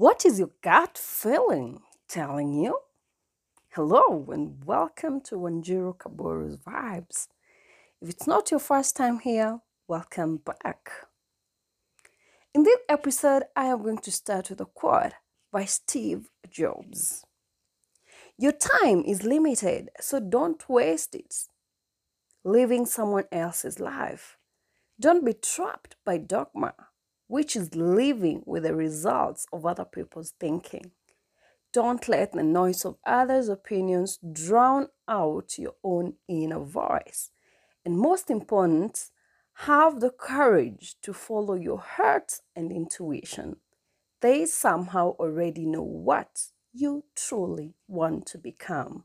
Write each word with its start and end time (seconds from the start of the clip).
What 0.00 0.24
is 0.24 0.38
your 0.38 0.48
gut 0.62 0.96
feeling 0.96 1.82
telling 2.08 2.54
you? 2.54 2.78
Hello 3.74 4.24
and 4.32 4.64
welcome 4.64 5.20
to 5.24 5.34
Wanjiro 5.34 5.94
Kaboru's 5.94 6.56
Vibes. 6.56 7.28
If 8.00 8.08
it's 8.08 8.26
not 8.26 8.50
your 8.50 8.60
first 8.60 8.96
time 8.96 9.18
here, 9.18 9.60
welcome 9.86 10.38
back. 10.38 10.90
In 12.54 12.62
this 12.62 12.78
episode, 12.88 13.42
I 13.54 13.66
am 13.66 13.82
going 13.82 13.98
to 13.98 14.10
start 14.10 14.48
with 14.48 14.62
a 14.62 14.64
quote 14.64 15.12
by 15.52 15.66
Steve 15.66 16.30
Jobs. 16.48 17.26
Your 18.38 18.52
time 18.52 19.02
is 19.06 19.22
limited, 19.22 19.90
so 20.00 20.18
don't 20.18 20.66
waste 20.66 21.14
it 21.14 21.34
living 22.42 22.86
someone 22.86 23.26
else's 23.30 23.78
life. 23.78 24.38
Don't 24.98 25.26
be 25.26 25.34
trapped 25.34 25.96
by 26.06 26.16
dogma 26.16 26.72
which 27.30 27.54
is 27.54 27.76
living 27.76 28.42
with 28.44 28.64
the 28.64 28.74
results 28.74 29.46
of 29.52 29.64
other 29.64 29.84
people's 29.84 30.32
thinking. 30.40 30.90
Don't 31.72 32.08
let 32.08 32.32
the 32.32 32.42
noise 32.42 32.84
of 32.84 32.96
others' 33.06 33.48
opinions 33.48 34.18
drown 34.32 34.88
out 35.06 35.56
your 35.56 35.74
own 35.84 36.14
inner 36.26 36.58
voice. 36.58 37.30
And 37.84 37.96
most 37.96 38.30
important, 38.30 39.10
have 39.66 40.00
the 40.00 40.10
courage 40.10 40.96
to 41.02 41.12
follow 41.12 41.54
your 41.54 41.78
heart 41.78 42.40
and 42.56 42.72
intuition. 42.72 43.58
They 44.20 44.44
somehow 44.44 45.10
already 45.10 45.66
know 45.66 45.84
what 45.84 46.46
you 46.72 47.04
truly 47.14 47.74
want 47.86 48.26
to 48.26 48.38
become. 48.38 49.04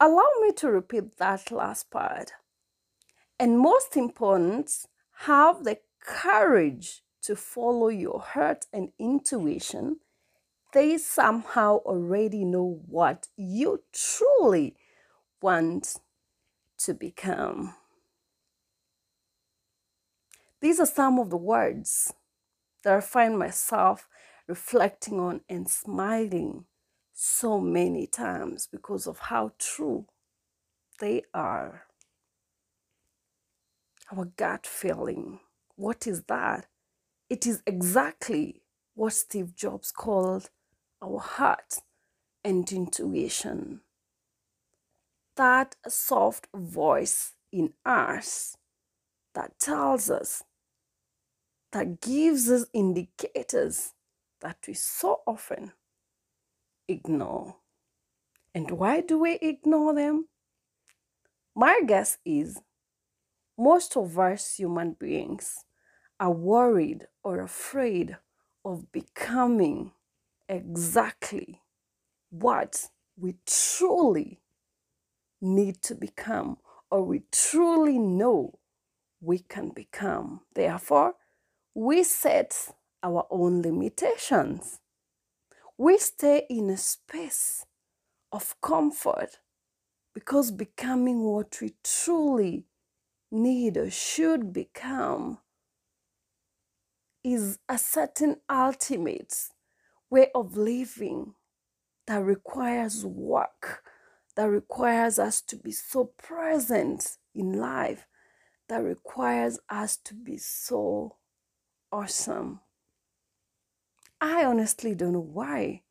Allow 0.00 0.30
me 0.42 0.50
to 0.54 0.68
repeat 0.68 1.18
that 1.18 1.52
last 1.52 1.92
part. 1.92 2.32
And 3.38 3.56
most 3.56 3.96
important, 3.96 4.72
have 5.26 5.62
the 5.62 5.78
courage 6.08 7.02
to 7.22 7.36
follow 7.36 7.88
your 7.88 8.20
heart 8.20 8.64
and 8.72 8.90
intuition, 8.98 9.98
they 10.72 10.96
somehow 10.96 11.76
already 11.84 12.44
know 12.44 12.80
what 12.86 13.28
you 13.36 13.82
truly 13.92 14.74
want 15.42 15.96
to 16.78 16.94
become. 16.94 17.74
These 20.60 20.80
are 20.80 20.86
some 20.86 21.18
of 21.18 21.30
the 21.30 21.36
words 21.36 22.14
that 22.82 22.94
I 22.94 23.00
find 23.00 23.38
myself 23.38 24.08
reflecting 24.46 25.20
on 25.20 25.42
and 25.48 25.68
smiling 25.68 26.64
so 27.12 27.60
many 27.60 28.06
times 28.06 28.66
because 28.70 29.06
of 29.06 29.18
how 29.18 29.52
true 29.58 30.06
they 31.00 31.22
are. 31.34 31.84
Our 34.10 34.24
gut 34.24 34.66
feeling 34.66 35.40
what 35.78 36.08
is 36.08 36.24
that? 36.24 36.66
It 37.30 37.46
is 37.46 37.62
exactly 37.64 38.62
what 38.94 39.12
Steve 39.12 39.54
Jobs 39.54 39.92
called 39.92 40.50
our 41.00 41.20
heart 41.20 41.78
and 42.42 42.70
intuition. 42.72 43.82
That 45.36 45.76
soft 45.86 46.48
voice 46.52 47.34
in 47.52 47.74
us 47.86 48.56
that 49.36 49.60
tells 49.60 50.10
us, 50.10 50.42
that 51.70 52.00
gives 52.00 52.50
us 52.50 52.66
indicators 52.72 53.92
that 54.40 54.56
we 54.66 54.74
so 54.74 55.20
often 55.28 55.72
ignore. 56.88 57.54
And 58.52 58.72
why 58.72 59.00
do 59.00 59.20
we 59.20 59.34
ignore 59.34 59.94
them? 59.94 60.26
My 61.54 61.82
guess 61.86 62.18
is 62.24 62.60
most 63.56 63.96
of 63.96 64.18
us 64.18 64.56
human 64.56 64.94
beings 64.94 65.64
are 66.20 66.32
worried 66.32 67.06
or 67.22 67.40
afraid 67.40 68.16
of 68.64 68.90
becoming 68.92 69.92
exactly 70.48 71.60
what 72.30 72.88
we 73.16 73.34
truly 73.46 74.40
need 75.40 75.80
to 75.82 75.94
become 75.94 76.58
or 76.90 77.02
we 77.02 77.22
truly 77.30 77.98
know 77.98 78.58
we 79.20 79.38
can 79.38 79.70
become. 79.70 80.40
Therefore, 80.54 81.14
we 81.74 82.02
set 82.02 82.74
our 83.02 83.26
own 83.30 83.62
limitations. 83.62 84.80
We 85.76 85.98
stay 85.98 86.46
in 86.50 86.70
a 86.70 86.76
space 86.76 87.66
of 88.32 88.60
comfort 88.60 89.38
because 90.14 90.50
becoming 90.50 91.22
what 91.22 91.58
we 91.60 91.74
truly 91.84 92.66
need 93.30 93.76
or 93.76 93.90
should 93.90 94.52
become 94.52 95.38
is 97.24 97.58
a 97.68 97.78
certain 97.78 98.36
ultimate 98.48 99.34
way 100.10 100.30
of 100.34 100.56
living 100.56 101.34
that 102.06 102.24
requires 102.24 103.04
work, 103.04 103.82
that 104.36 104.48
requires 104.48 105.18
us 105.18 105.40
to 105.42 105.56
be 105.56 105.70
so 105.72 106.04
present 106.16 107.18
in 107.34 107.52
life, 107.52 108.06
that 108.68 108.82
requires 108.82 109.58
us 109.68 109.96
to 109.96 110.14
be 110.14 110.38
so 110.38 111.16
awesome. 111.92 112.60
I 114.20 114.44
honestly 114.44 114.94
don't 114.94 115.12
know 115.12 115.20
why 115.20 115.82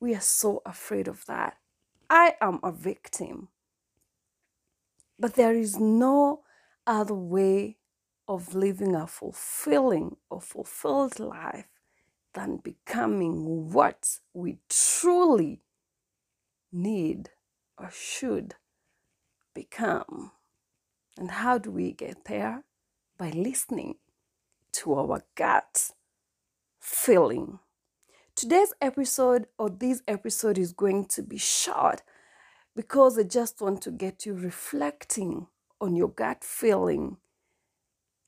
we 0.00 0.14
are 0.14 0.20
so 0.20 0.62
afraid 0.66 1.08
of 1.08 1.24
that. 1.26 1.56
I 2.08 2.34
am 2.40 2.60
a 2.62 2.72
victim. 2.72 3.48
But 5.18 5.34
there 5.34 5.54
is 5.54 5.78
no 5.78 6.42
other 6.86 7.14
way 7.14 7.78
of 8.28 8.54
living 8.54 8.94
a 8.94 9.06
fulfilling 9.06 10.16
or 10.30 10.40
fulfilled 10.40 11.20
life 11.20 11.66
than 12.34 12.58
becoming 12.58 13.72
what 13.72 14.18
we 14.34 14.58
truly 14.68 15.62
need 16.72 17.30
or 17.78 17.90
should 17.90 18.54
become. 19.54 20.32
And 21.18 21.30
how 21.30 21.58
do 21.58 21.70
we 21.70 21.92
get 21.92 22.26
there? 22.26 22.64
By 23.16 23.30
listening 23.30 23.96
to 24.72 24.94
our 24.94 25.22
gut 25.34 25.90
feeling. 26.78 27.60
Today's 28.34 28.74
episode 28.82 29.46
or 29.58 29.70
this 29.70 30.02
episode 30.06 30.58
is 30.58 30.72
going 30.72 31.06
to 31.06 31.22
be 31.22 31.38
short 31.38 32.02
because 32.74 33.18
I 33.18 33.22
just 33.22 33.62
want 33.62 33.80
to 33.82 33.90
get 33.90 34.26
you 34.26 34.34
reflecting 34.34 35.46
on 35.80 35.96
your 35.96 36.08
gut 36.08 36.44
feeling 36.44 37.16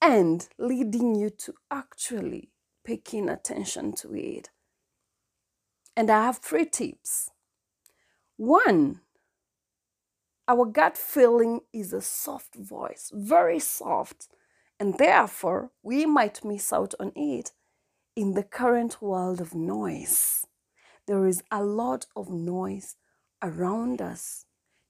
and 0.00 0.48
leading 0.58 1.14
you 1.14 1.30
to 1.30 1.54
actually 1.70 2.50
paying 2.84 3.28
attention 3.28 3.92
to 3.92 4.14
it. 4.14 4.50
And 5.96 6.10
I 6.10 6.24
have 6.24 6.38
three 6.38 6.64
tips. 6.64 7.30
One, 8.36 9.00
our 10.46 10.64
gut 10.64 10.96
feeling 10.96 11.60
is 11.72 11.92
a 11.92 12.00
soft 12.00 12.54
voice, 12.54 13.10
very 13.12 13.58
soft, 13.58 14.28
and 14.80 14.96
therefore 14.96 15.72
we 15.82 16.06
might 16.06 16.44
miss 16.44 16.72
out 16.72 16.94
on 17.00 17.12
it 17.16 17.50
in 18.14 18.34
the 18.34 18.42
current 18.42 19.02
world 19.02 19.40
of 19.40 19.54
noise. 19.54 20.46
There 21.06 21.26
is 21.26 21.42
a 21.50 21.62
lot 21.62 22.06
of 22.14 22.30
noise 22.30 22.96
around 23.42 24.00
us. 24.00 24.44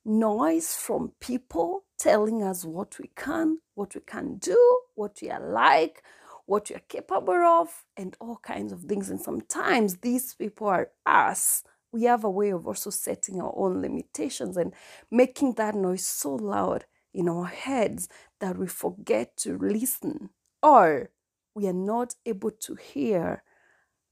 Noise 0.09 0.75
from 0.75 1.13
people 1.21 1.85
telling 1.99 2.43
us 2.43 2.65
what 2.65 2.99
we 2.99 3.11
can, 3.15 3.59
what 3.75 3.95
we 3.95 4.01
can 4.01 4.39
do, 4.39 4.81
what 4.95 5.19
we 5.21 5.31
are 5.31 5.53
like, 5.53 6.03
what 6.47 6.71
we 6.71 6.77
are 6.77 6.83
capable 6.89 7.35
of, 7.35 7.85
and 7.95 8.17
all 8.19 8.39
kinds 8.39 8.73
of 8.73 8.85
things. 8.85 9.11
And 9.11 9.21
sometimes 9.21 9.99
these 9.99 10.35
people 10.35 10.67
are 10.69 10.91
us. 11.05 11.63
We 11.93 12.05
have 12.05 12.25
a 12.25 12.31
way 12.31 12.51
of 12.53 12.67
also 12.67 12.89
setting 12.89 13.43
our 13.43 13.53
own 13.55 13.83
limitations 13.83 14.57
and 14.57 14.73
making 15.11 15.55
that 15.55 15.75
noise 15.75 16.07
so 16.07 16.37
loud 16.37 16.87
in 17.13 17.29
our 17.29 17.45
heads 17.47 18.09
that 18.41 18.57
we 18.57 18.67
forget 18.67 19.37
to 19.39 19.59
listen 19.59 20.31
or 20.63 21.11
we 21.55 21.67
are 21.69 21.75
not 21.75 22.15
able 22.25 22.53
to 22.53 22.77
hear 22.77 23.43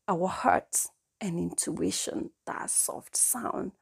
our 0.08 0.28
heart 0.28 0.88
and 1.22 1.38
intuition, 1.38 2.32
that 2.46 2.70
soft 2.70 3.16
sound. 3.16 3.72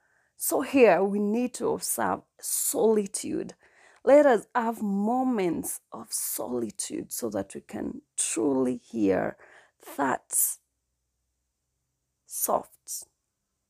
So, 0.46 0.60
here 0.60 1.02
we 1.02 1.20
need 1.20 1.54
to 1.54 1.68
observe 1.68 2.20
solitude 2.38 3.54
let 4.04 4.26
us 4.26 4.46
have 4.54 4.82
moments 4.82 5.80
of 5.90 6.08
solitude 6.10 7.10
so 7.10 7.30
that 7.30 7.54
we 7.54 7.62
can 7.62 8.02
truly 8.18 8.76
hear 8.76 9.38
that 9.96 10.38
soft 12.26 13.06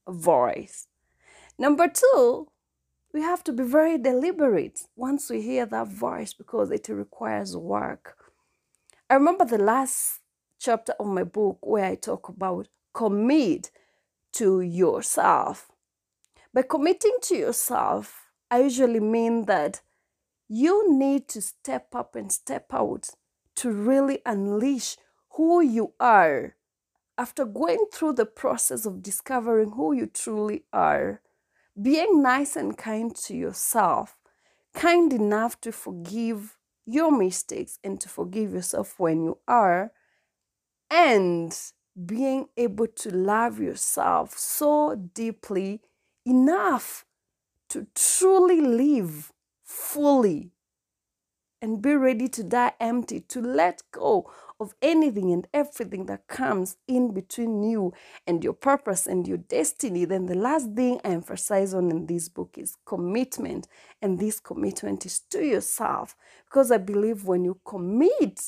voice. 0.09 0.88
Number 1.56 1.87
two, 1.87 2.49
we 3.12 3.23
have 3.23 3.44
to 3.44 3.53
be 3.53 3.62
very 3.62 3.97
deliberate 3.97 4.81
once 4.97 5.31
we 5.31 5.43
hear 5.43 5.67
that 5.67 5.87
voice 5.87 6.35
because 6.35 6.73
it 6.73 6.88
requires 6.88 7.56
work. 7.56 8.17
I 9.09 9.15
remember 9.15 9.44
the 9.44 9.59
last 9.59 10.19
chapter 10.59 10.94
of 10.99 11.06
my 11.06 11.23
book 11.23 11.59
where 11.61 11.85
I 11.85 11.94
talk 11.94 12.29
about 12.29 12.67
commit 12.93 13.71
to 14.32 14.61
yourself. 14.61 15.71
By 16.55 16.62
committing 16.62 17.17
to 17.23 17.35
yourself, 17.35 18.29
I 18.49 18.61
usually 18.61 19.01
mean 19.01 19.47
that 19.47 19.81
you 20.49 20.97
need 20.97 21.27
to 21.31 21.43
step 21.43 21.97
up 21.97 22.15
and 22.15 22.31
step 22.31 22.67
out 22.73 23.09
to 23.56 23.73
really 23.73 24.21
unleash 24.25 24.97
who 25.31 25.61
you 25.61 25.95
are. 25.99 26.55
After 27.19 27.45
going 27.45 27.87
through 27.93 28.12
the 28.12 28.27
process 28.27 28.87
of 28.87 29.03
discovering 29.03 29.73
who 29.73 29.95
you 29.95 30.06
truly 30.06 30.62
are, 30.73 31.23
being 31.81 32.23
nice 32.23 32.55
and 32.55 32.79
kind 32.79 33.12
to 33.17 33.35
yourself, 33.35 34.17
kind 34.73 35.12
enough 35.12 35.61
to 35.62 35.73
forgive 35.73 36.57
your 36.87 37.11
mistakes 37.11 37.81
and 37.83 38.00
to 38.00 38.09
forgive 38.09 38.53
yourself 38.53 38.95
when 39.00 39.25
you 39.25 39.39
are, 39.49 39.91
and 40.89 41.59
being 42.07 42.47
able 42.57 42.87
to 42.87 43.11
love 43.11 43.59
yourself 43.59 44.39
so 44.39 44.95
deeply 44.95 45.81
enough 46.25 47.05
to 47.71 47.87
truly 47.94 48.61
live 48.61 49.32
fully 49.62 50.53
and 51.61 51.81
be 51.81 51.94
ready 51.94 52.29
to 52.29 52.44
die 52.44 52.73
empty, 52.79 53.21
to 53.21 53.41
let 53.41 53.82
go 53.91 54.31
of 54.61 54.75
anything 54.82 55.32
and 55.32 55.49
everything 55.53 56.06
that 56.06 56.26
comes 56.29 56.76
in 56.87 57.12
between 57.12 57.62
you 57.62 57.93
and 58.26 58.44
your 58.44 58.53
purpose 58.53 59.06
and 59.06 59.26
your 59.26 59.38
destiny, 59.38 60.05
then 60.05 60.26
the 60.26 60.35
last 60.35 60.73
thing 60.75 61.00
I 61.03 61.09
emphasize 61.09 61.73
on 61.73 61.91
in 61.91 62.06
this 62.06 62.29
book 62.29 62.56
is 62.59 62.76
commitment. 62.85 63.67
And 64.03 64.19
this 64.19 64.41
commitment 64.41 65.06
is 65.06 65.21
to 65.31 65.44
yourself. 65.44 66.15
Because 66.44 66.71
I 66.71 66.79
believe 66.79 67.25
when 67.25 67.44
you 67.44 67.59
commit 67.65 68.41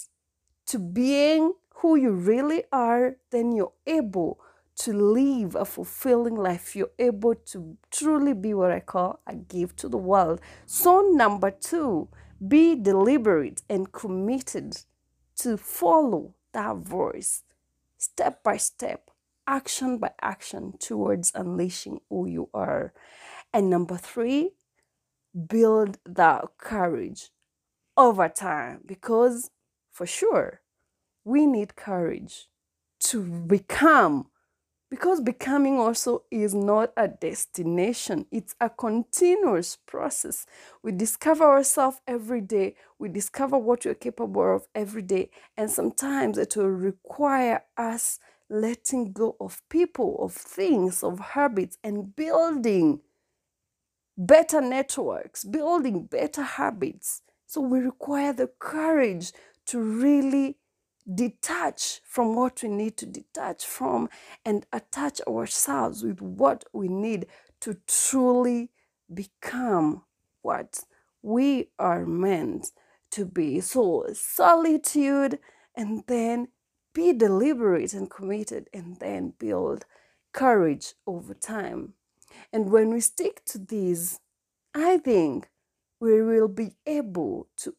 to 0.67 0.79
being 0.79 1.55
who 1.77 1.97
you 1.97 2.11
really 2.11 2.65
are, 2.73 3.17
then 3.31 3.53
you're 3.53 3.73
able 3.87 4.41
to 4.77 4.93
live 4.93 5.55
a 5.55 5.65
fulfilling 5.65 6.37
life. 6.37 6.77
You're 6.77 6.91
able 6.99 7.35
to 7.35 7.77
truly 7.91 8.35
be 8.35 8.55
what 8.55 8.71
I 8.71 8.81
call 8.81 9.21
a 9.27 9.35
gift 9.35 9.79
to 9.79 9.89
the 9.89 9.97
world. 9.99 10.41
So, 10.67 11.01
number 11.13 11.51
two, 11.51 12.09
be 12.47 12.75
deliberate 12.75 13.63
and 13.69 13.91
committed 13.91 14.79
to 15.37 15.57
follow 15.57 16.35
that 16.53 16.77
voice 16.77 17.43
step 17.99 18.43
by 18.43 18.57
step, 18.57 19.11
action 19.47 19.99
by 19.99 20.11
action 20.21 20.75
towards 20.79 21.33
unleashing 21.35 22.01
who 22.11 22.27
you 22.27 22.49
are. 22.53 22.93
And 23.53 23.71
number 23.71 23.97
three, 23.97 24.51
build 25.49 25.99
that 26.05 26.45
courage 26.59 27.31
over 27.97 28.29
time 28.29 28.81
because 28.87 29.51
for 29.91 30.07
sure 30.07 30.61
we 31.25 31.47
need 31.47 31.77
courage 31.77 32.49
to 33.01 33.23
become 33.23 34.27
because 34.91 35.21
becoming 35.21 35.79
also 35.79 36.23
is 36.31 36.55
not 36.55 36.93
a 36.97 37.09
destination, 37.09 38.27
it's 38.31 38.55
a 38.61 38.71
continuous 38.71 39.77
process. 39.87 40.47
We 40.83 40.93
discover 40.93 41.45
ourselves 41.45 42.01
every 42.07 42.41
day, 42.41 42.77
we 42.99 43.09
discover 43.09 43.59
what 43.59 43.85
we're 43.85 43.95
capable 43.95 44.57
of 44.57 44.67
every 44.75 45.03
day, 45.03 45.31
and 45.57 45.71
sometimes 45.71 46.39
it 46.39 46.57
will 46.57 46.69
require 46.71 47.65
us 47.77 48.19
letting 48.49 49.13
go 49.13 49.37
of 49.41 49.61
people, 49.69 50.19
of 50.21 50.33
things, 50.33 51.03
of 51.03 51.19
habits, 51.19 51.79
and 51.83 52.15
building 52.15 53.01
better 54.17 54.61
networks, 54.61 55.45
building 55.45 56.05
better 56.05 56.43
habits. 56.43 57.23
So 57.47 57.61
we 57.61 57.81
require 57.81 58.33
the 58.33 58.51
courage 58.59 59.33
to 59.67 59.81
really 59.81 60.59
detach 61.13 62.01
from 62.05 62.35
what 62.35 62.63
we 62.63 62.69
need 62.69 62.97
to 62.97 63.07
detach 63.07 63.65
from 63.65 64.09
and 64.45 64.67
attach 64.73 65.21
ourselves 65.23 66.03
with 66.03 66.21
what 66.21 66.65
we 66.73 66.89
need 66.89 67.27
to 67.61 67.77
truly 67.87 68.71
become 69.13 70.03
what 70.43 70.81
we 71.23 71.69
are 71.79 72.05
meant 72.05 72.71
to 73.11 73.25
be. 73.25 73.61
So, 73.61 74.07
solitude 74.13 75.39
and 75.75 76.05
then 76.07 76.49
be 76.93 77.13
deliberate 77.13 77.93
and 77.93 78.11
committed 78.11 78.69
and 78.73 78.99
then 78.99 79.35
build 79.39 79.85
courage 80.33 80.95
over 81.07 81.35
time. 81.35 81.95
And 82.53 82.71
when 82.71 82.91
we 82.91 83.01
stick 83.01 83.45
to 83.47 83.59
these, 83.59 84.21
I 84.75 84.99
think 84.99 85.49
we 86.01 86.23
will 86.23 86.49
be 86.49 86.77
able 86.87 87.49
to 87.59 87.75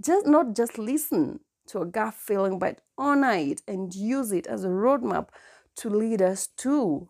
just 0.00 0.26
not 0.26 0.56
just 0.56 0.78
listen 0.78 1.40
to 1.68 1.80
a 1.80 1.86
gut 1.86 2.14
feeling, 2.14 2.58
but 2.58 2.80
honor 2.96 3.32
it 3.32 3.62
and 3.68 3.94
use 3.94 4.32
it 4.32 4.46
as 4.46 4.64
a 4.64 4.68
roadmap 4.68 5.28
to 5.76 5.88
lead 5.88 6.20
us 6.20 6.46
to 6.58 7.08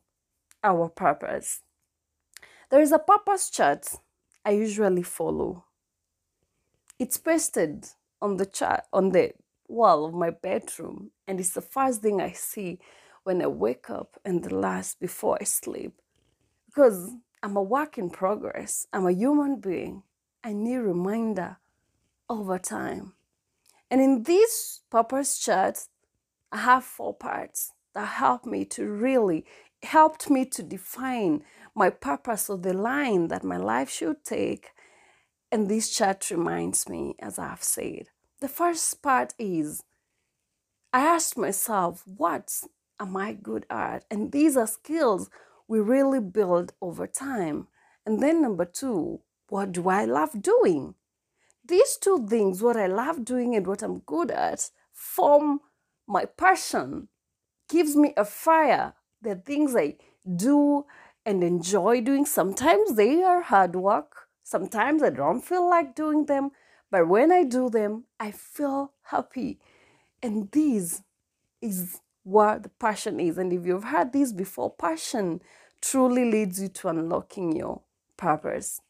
our 0.62 0.88
purpose. 0.88 1.62
There 2.70 2.80
is 2.80 2.92
a 2.92 2.98
purpose 2.98 3.50
chart 3.50 3.88
I 4.44 4.50
usually 4.50 5.02
follow. 5.02 5.64
It's 6.98 7.16
pasted 7.16 7.86
on 8.20 8.36
the 8.36 8.46
chart 8.46 8.84
on 8.92 9.10
the 9.10 9.32
wall 9.68 10.04
of 10.04 10.14
my 10.14 10.30
bedroom, 10.30 11.12
and 11.26 11.38
it's 11.38 11.52
the 11.52 11.60
first 11.60 12.02
thing 12.02 12.20
I 12.20 12.32
see 12.32 12.78
when 13.24 13.42
I 13.42 13.46
wake 13.46 13.90
up 13.90 14.18
and 14.24 14.42
the 14.42 14.54
last 14.54 15.00
before 15.00 15.38
I 15.40 15.44
sleep. 15.44 16.00
Because 16.66 17.12
I'm 17.42 17.56
a 17.56 17.62
work 17.62 17.98
in 17.98 18.10
progress, 18.10 18.86
I'm 18.92 19.06
a 19.06 19.12
human 19.12 19.60
being. 19.60 20.02
I 20.42 20.52
need 20.52 20.78
reminder 20.78 21.58
over 22.28 22.58
time. 22.58 23.14
And 23.90 24.00
in 24.00 24.22
this 24.24 24.80
purpose 24.90 25.38
chart, 25.38 25.78
I 26.52 26.58
have 26.58 26.84
four 26.84 27.14
parts 27.14 27.72
that 27.94 28.06
help 28.06 28.44
me 28.44 28.64
to 28.66 28.86
really 28.86 29.44
helped 29.82 30.28
me 30.28 30.44
to 30.44 30.62
define 30.62 31.42
my 31.74 31.90
purpose 31.90 32.50
or 32.50 32.58
the 32.58 32.72
line 32.72 33.28
that 33.28 33.44
my 33.44 33.56
life 33.56 33.90
should 33.90 34.24
take. 34.24 34.70
And 35.50 35.68
this 35.68 35.90
chart 35.90 36.30
reminds 36.30 36.88
me, 36.88 37.14
as 37.20 37.38
I've 37.38 37.62
said. 37.62 38.08
The 38.40 38.48
first 38.48 39.02
part 39.02 39.34
is 39.38 39.82
I 40.92 41.00
asked 41.00 41.36
myself, 41.36 42.02
what 42.06 42.52
am 43.00 43.16
I 43.16 43.32
good 43.32 43.66
at? 43.70 44.04
And 44.10 44.32
these 44.32 44.56
are 44.56 44.66
skills 44.66 45.30
we 45.66 45.80
really 45.80 46.20
build 46.20 46.72
over 46.80 47.06
time. 47.06 47.68
And 48.06 48.22
then 48.22 48.42
number 48.42 48.64
two, 48.64 49.20
what 49.48 49.72
do 49.72 49.88
I 49.88 50.04
love 50.04 50.42
doing? 50.42 50.94
These 51.68 51.96
two 51.96 52.26
things, 52.26 52.62
what 52.62 52.76
I 52.76 52.86
love 52.86 53.24
doing 53.24 53.54
and 53.54 53.66
what 53.66 53.82
I'm 53.82 54.00
good 54.00 54.30
at, 54.30 54.70
form 54.92 55.60
my 56.06 56.24
passion, 56.24 57.08
gives 57.68 57.94
me 57.94 58.14
a 58.16 58.24
fire. 58.24 58.94
The 59.22 59.36
things 59.36 59.76
I 59.76 59.96
do 60.36 60.86
and 61.26 61.44
enjoy 61.44 62.00
doing. 62.00 62.24
Sometimes 62.24 62.94
they 62.94 63.22
are 63.22 63.42
hard 63.42 63.76
work. 63.76 64.28
Sometimes 64.42 65.02
I 65.02 65.10
don't 65.10 65.42
feel 65.42 65.68
like 65.68 65.94
doing 65.94 66.24
them. 66.24 66.50
But 66.90 67.08
when 67.08 67.30
I 67.30 67.44
do 67.44 67.68
them, 67.68 68.04
I 68.18 68.30
feel 68.30 68.92
happy. 69.02 69.58
And 70.22 70.50
this 70.50 71.02
is 71.60 72.00
what 72.22 72.62
the 72.62 72.70
passion 72.70 73.20
is. 73.20 73.36
And 73.36 73.52
if 73.52 73.66
you've 73.66 73.84
heard 73.84 74.12
this 74.12 74.32
before, 74.32 74.70
passion 74.70 75.42
truly 75.82 76.30
leads 76.30 76.62
you 76.62 76.68
to 76.68 76.88
unlocking 76.88 77.54
your 77.54 77.82
purpose. 78.16 78.80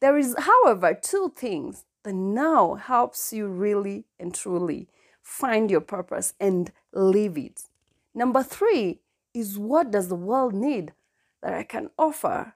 There 0.00 0.16
is, 0.16 0.34
however, 0.38 0.94
two 0.94 1.32
things 1.36 1.84
that 2.04 2.14
now 2.14 2.74
helps 2.74 3.32
you 3.32 3.46
really 3.46 4.04
and 4.18 4.34
truly 4.34 4.88
find 5.22 5.70
your 5.70 5.80
purpose 5.80 6.34
and 6.40 6.72
live 6.92 7.38
it. 7.38 7.62
Number 8.14 8.42
three 8.42 9.00
is 9.32 9.58
what 9.58 9.90
does 9.90 10.08
the 10.08 10.14
world 10.14 10.54
need 10.54 10.92
that 11.42 11.54
I 11.54 11.62
can 11.62 11.90
offer? 11.98 12.54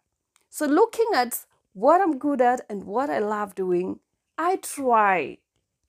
So, 0.50 0.67
looking 0.67 1.07
at 1.15 1.45
what 1.73 2.00
I'm 2.00 2.19
good 2.19 2.41
at 2.41 2.62
and 2.69 2.85
what 2.85 3.11
I 3.11 3.19
love 3.19 3.55
doing, 3.55 4.00
I 4.38 4.57
try 4.57 5.38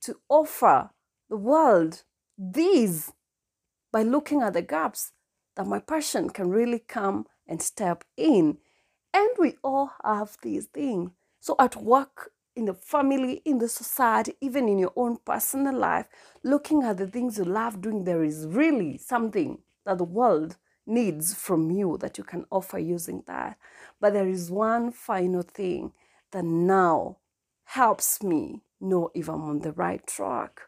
to 0.01 0.17
offer 0.29 0.91
the 1.29 1.37
world 1.37 2.03
these 2.37 3.11
by 3.91 4.03
looking 4.03 4.41
at 4.41 4.53
the 4.53 4.61
gaps 4.61 5.11
that 5.55 5.65
my 5.65 5.79
passion 5.79 6.29
can 6.29 6.49
really 6.49 6.79
come 6.79 7.25
and 7.47 7.61
step 7.61 8.03
in. 8.15 8.57
And 9.13 9.29
we 9.39 9.55
all 9.63 9.91
have 10.03 10.37
these 10.41 10.65
things. 10.65 11.11
So, 11.39 11.55
at 11.59 11.75
work, 11.75 12.31
in 12.57 12.65
the 12.65 12.73
family, 12.73 13.43
in 13.45 13.59
the 13.59 13.69
society, 13.69 14.33
even 14.41 14.67
in 14.67 14.79
your 14.79 14.91
own 14.95 15.17
personal 15.23 15.77
life, 15.77 16.07
looking 16.43 16.81
at 16.81 16.97
the 16.97 17.05
things 17.05 17.37
you 17.37 17.45
love 17.45 17.81
doing, 17.81 18.03
there 18.03 18.23
is 18.23 18.47
really 18.47 18.97
something 18.97 19.59
that 19.85 19.99
the 19.99 20.03
world 20.03 20.57
needs 20.87 21.35
from 21.35 21.69
you 21.69 21.97
that 21.99 22.17
you 22.17 22.23
can 22.23 22.45
offer 22.49 22.79
using 22.79 23.23
that. 23.27 23.57
But 24.01 24.13
there 24.13 24.27
is 24.27 24.49
one 24.49 24.91
final 24.91 25.43
thing 25.43 25.93
that 26.31 26.43
now 26.43 27.17
helps 27.63 28.23
me 28.23 28.63
know 28.81 29.11
if 29.13 29.29
I'm 29.29 29.43
on 29.43 29.59
the 29.59 29.73
right 29.73 30.05
track. 30.07 30.61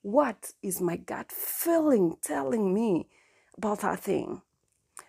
What 0.00 0.52
is 0.62 0.80
my 0.80 0.96
gut 0.96 1.30
feeling 1.30 2.16
telling 2.22 2.72
me 2.72 3.08
about 3.58 3.80
that 3.80 4.00
thing? 4.00 4.40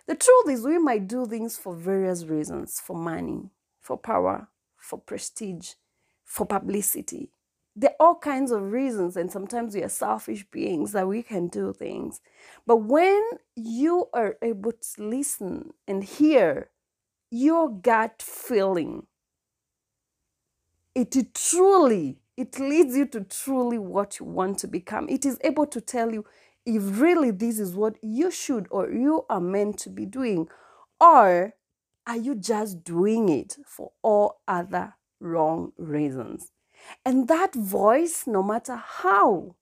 The 0.06 0.14
truth 0.14 0.50
is, 0.50 0.66
we 0.66 0.78
might 0.78 1.08
do 1.08 1.26
things 1.26 1.56
for 1.56 1.74
various 1.74 2.24
reasons 2.26 2.80
for 2.80 2.96
money, 2.96 3.48
for 3.80 3.96
power, 3.96 4.48
for 4.76 4.98
prestige, 4.98 5.72
for 6.32 6.46
publicity. 6.46 7.30
There 7.76 7.90
are 7.90 8.06
all 8.06 8.14
kinds 8.14 8.52
of 8.52 8.72
reasons, 8.72 9.18
and 9.18 9.30
sometimes 9.30 9.74
we 9.74 9.82
are 9.82 9.88
selfish 9.90 10.46
beings 10.50 10.92
that 10.92 11.06
we 11.06 11.22
can 11.22 11.48
do 11.48 11.74
things. 11.74 12.22
But 12.66 12.78
when 12.78 13.22
you 13.54 14.06
are 14.14 14.36
able 14.40 14.72
to 14.72 15.02
listen 15.04 15.74
and 15.86 16.02
hear 16.02 16.70
your 17.30 17.68
gut 17.68 18.22
feeling, 18.22 19.06
it 20.94 21.14
truly, 21.34 22.16
it 22.38 22.58
leads 22.58 22.96
you 22.96 23.04
to 23.08 23.24
truly 23.24 23.76
what 23.76 24.18
you 24.18 24.24
want 24.24 24.56
to 24.60 24.68
become. 24.68 25.06
It 25.10 25.26
is 25.26 25.38
able 25.44 25.66
to 25.66 25.82
tell 25.82 26.14
you 26.14 26.24
if 26.64 26.98
really 26.98 27.30
this 27.30 27.58
is 27.58 27.74
what 27.74 27.96
you 28.00 28.30
should 28.30 28.68
or 28.70 28.90
you 28.90 29.26
are 29.28 29.40
meant 29.40 29.76
to 29.80 29.90
be 29.90 30.06
doing, 30.06 30.48
or 30.98 31.52
are 32.06 32.16
you 32.16 32.34
just 32.34 32.84
doing 32.84 33.28
it 33.28 33.58
for 33.66 33.92
all 34.00 34.40
other 34.48 34.94
wrong 35.22 35.72
reasons? 35.78 36.50
And 37.04 37.28
that 37.28 37.54
voice, 37.54 38.24
no 38.26 38.42
matter 38.42 38.76
how 38.76 39.54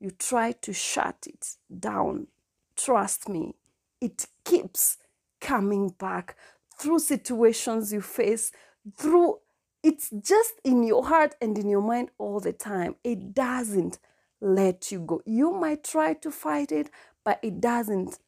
you 0.00 0.10
try 0.10 0.52
to 0.52 0.72
shut 0.72 1.26
it 1.26 1.56
down, 1.78 2.28
trust 2.76 3.28
me, 3.28 3.54
it 4.00 4.26
keeps 4.44 4.98
coming 5.40 5.90
back 5.90 6.36
through 6.78 7.00
situations 7.00 7.92
you 7.92 8.00
face, 8.00 8.52
through 8.96 9.38
it's 9.82 10.10
just 10.10 10.54
in 10.64 10.82
your 10.82 11.06
heart 11.06 11.36
and 11.40 11.56
in 11.56 11.68
your 11.68 11.82
mind 11.82 12.10
all 12.18 12.40
the 12.40 12.52
time. 12.52 12.96
It 13.04 13.32
doesn't 13.32 13.98
let 14.40 14.90
you 14.90 15.00
go. 15.00 15.22
You 15.24 15.52
might 15.52 15.84
try 15.84 16.14
to 16.14 16.30
fight 16.30 16.72
it, 16.72 16.90
but 17.24 17.38
it 17.42 17.60
doesn't 17.60 18.18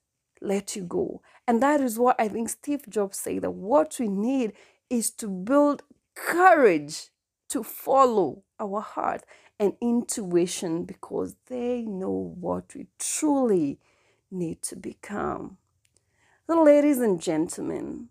let 0.40 0.76
you 0.76 0.82
go. 0.82 1.22
And 1.46 1.62
that 1.62 1.80
is 1.80 1.98
what 1.98 2.20
I 2.20 2.28
think 2.28 2.48
Steve 2.48 2.88
Jobs 2.88 3.18
said 3.18 3.42
that 3.42 3.50
what 3.50 3.96
we 3.98 4.08
need 4.08 4.52
is 4.88 5.10
to 5.12 5.28
build 5.28 5.82
courage 6.14 7.08
to 7.48 7.62
follow 7.62 8.42
our 8.58 8.80
heart 8.80 9.22
and 9.58 9.74
intuition 9.80 10.84
because 10.84 11.36
they 11.46 11.82
know 11.82 12.34
what 12.38 12.74
we 12.74 12.86
truly 12.98 13.78
need 14.30 14.62
to 14.62 14.76
become. 14.76 15.58
So, 16.46 16.62
ladies 16.62 16.98
and 16.98 17.20
gentlemen, 17.20 18.08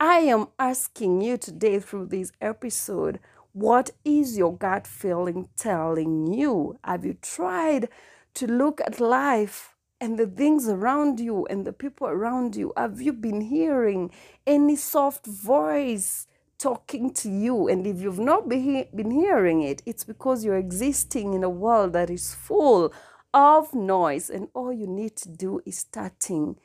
I 0.00 0.18
am 0.18 0.48
asking 0.58 1.20
you 1.20 1.36
today 1.36 1.78
through 1.78 2.06
this 2.06 2.32
episode 2.40 3.20
what 3.52 3.90
is 4.04 4.38
your 4.38 4.56
gut 4.56 4.86
feeling 4.86 5.48
telling 5.56 6.32
you? 6.32 6.78
Have 6.82 7.04
you 7.04 7.14
tried 7.20 7.90
to 8.34 8.46
look 8.46 8.80
at 8.80 8.98
life 8.98 9.76
and 10.00 10.18
the 10.18 10.26
things 10.26 10.68
around 10.68 11.20
you 11.20 11.46
and 11.46 11.66
the 11.66 11.72
people 11.72 12.08
around 12.08 12.56
you? 12.56 12.72
Have 12.76 13.02
you 13.02 13.12
been 13.12 13.42
hearing 13.42 14.10
any 14.46 14.74
soft 14.74 15.26
voice 15.26 16.26
talking 16.62 17.12
to 17.12 17.28
you? 17.28 17.68
And 17.68 17.86
if 17.86 18.00
you've 18.00 18.20
not 18.20 18.48
been 18.48 19.10
hearing 19.10 19.62
it, 19.62 19.82
it's 19.84 20.04
because 20.04 20.44
you're 20.44 20.56
existing 20.56 21.34
in 21.34 21.42
a 21.42 21.50
world 21.50 21.92
that 21.94 22.08
is 22.08 22.34
full 22.34 22.92
of 23.34 23.74
noise, 23.74 24.30
and 24.30 24.48
all 24.54 24.72
you 24.72 24.86
need 24.86 25.16
to 25.16 25.28
do 25.28 25.60
is 25.66 25.78
starting 25.78 26.56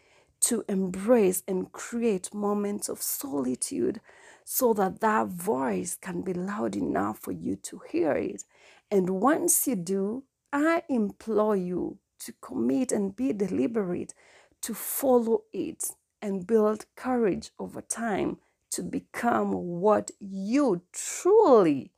to 0.42 0.63
embrace 0.70 1.42
and 1.48 1.72
create 1.72 2.32
moments 2.32 2.89
of 2.89 3.01
solitude 3.01 4.00
so 4.44 4.72
that 4.74 5.00
that 5.00 5.27
voice 5.27 5.98
can 6.00 6.22
be 6.22 6.34
loud 6.34 6.75
enough 6.75 7.18
for 7.18 7.32
you 7.32 7.56
to 7.56 7.82
hear 7.89 8.12
it. 8.12 8.44
And 8.92 9.10
once 9.10 9.66
you 9.68 9.75
do, 9.75 10.25
I 10.54 10.84
implore 10.89 11.56
you 11.56 11.98
to 12.20 12.34
commit 12.39 12.92
and 12.92 13.16
be 13.16 13.34
deliberate 13.34 14.13
to 14.62 14.75
follow 14.75 15.44
it 15.54 15.86
and 16.22 16.46
build 16.46 16.86
courage 16.96 17.50
over 17.58 17.82
time 17.82 18.38
to 18.72 18.84
become 18.84 19.52
what 19.52 20.12
you 20.20 20.82
truly 20.92 21.92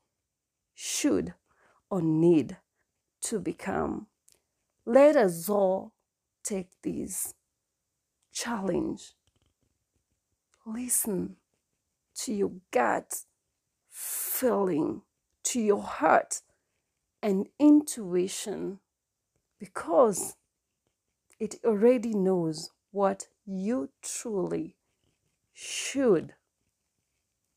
should 0.74 1.34
or 1.90 2.02
need 2.02 2.58
to 3.22 3.40
become. 3.40 4.08
Let 4.86 5.16
us 5.16 5.50
all 5.50 5.94
take 6.44 6.70
this 6.84 7.34
challenge. 8.32 9.14
Listen 10.66 11.36
to 12.16 12.34
your 12.34 12.52
gut 12.72 13.24
feeling, 13.90 15.02
to 15.44 15.60
your 15.60 15.82
heart 15.82 16.42
and 17.22 17.48
intuition 17.60 18.80
because 19.60 20.36
it 21.40 21.56
already 21.66 22.14
knows 22.14 22.72
what 22.92 23.28
you 23.46 23.90
truly 24.02 24.76
should 25.54 26.34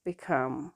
become. 0.04 0.72